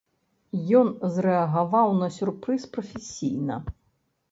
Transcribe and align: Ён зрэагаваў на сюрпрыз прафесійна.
Ён 0.79 0.87
зрэагаваў 1.17 1.93
на 2.01 2.09
сюрпрыз 2.17 2.67
прафесійна. 2.73 3.63